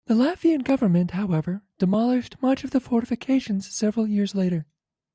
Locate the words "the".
0.07-0.15, 2.71-2.79